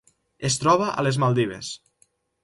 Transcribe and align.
Es 0.47 0.55
troba 0.61 0.87
a 1.01 1.03
les 1.07 1.19
Maldives. 1.23 1.69